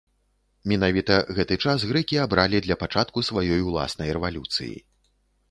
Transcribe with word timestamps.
Менавіта 0.71 1.17
гэты 1.39 1.57
час 1.65 1.85
грэкі 1.89 2.17
абралі 2.25 2.63
для 2.67 2.79
пачатку 2.85 3.25
сваёй 3.29 3.61
уласнай 3.69 4.09
рэвалюцыі. 4.19 4.73